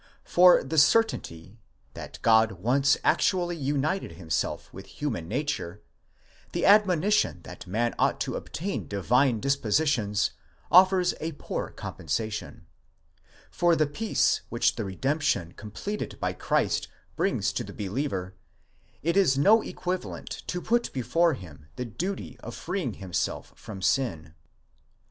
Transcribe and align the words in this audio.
For 0.25 0.63
the 0.63 0.79
cer 0.79 1.03
tainty, 1.03 1.57
that 1.93 2.17
God 2.23 2.53
once 2.53 2.97
actually 3.03 3.55
united 3.55 4.13
himself 4.13 4.73
with 4.73 4.87
human 4.87 5.27
nature, 5.27 5.83
the 6.53 6.63
admoni 6.63 7.13
tion 7.13 7.43
that 7.43 7.67
man 7.67 7.93
ought 7.99 8.19
to 8.21 8.35
obtain 8.35 8.87
divine 8.87 9.39
dispositions, 9.39 10.31
offers 10.71 11.13
a 11.19 11.33
poor 11.33 11.69
compensation: 11.69 12.65
for 13.51 13.75
the 13.75 13.85
peace 13.85 14.41
which 14.49 14.75
the 14.75 14.85
redemption 14.85 15.51
completed 15.51 16.19
by 16.19 16.33
Christ 16.33 16.87
brings 17.15 17.53
to 17.53 17.63
the 17.63 17.71
be 17.71 17.87
liever, 17.87 18.33
it 19.03 19.15
is 19.15 19.37
no 19.37 19.61
equivalent 19.61 20.29
to 20.47 20.63
put 20.63 20.91
before 20.93 21.35
him 21.35 21.67
the 21.75 21.85
duty 21.85 22.39
of 22.39 22.55
freeing 22.55 22.93
himself 22.95 23.53
from 23.55 23.83
sin. 23.83 24.33